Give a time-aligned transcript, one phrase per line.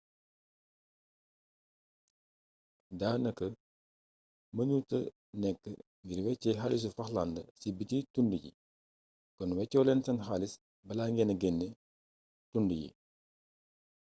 [2.99, 3.45] daanaka
[4.55, 4.97] mënuta
[5.43, 5.61] nekk
[6.05, 8.51] ngir wéecee xaalisu falklands ci biti dun yi
[9.37, 10.53] kon weccoo leen seen xaalis
[10.87, 11.59] bala ngeena genn
[12.51, 12.89] dun yi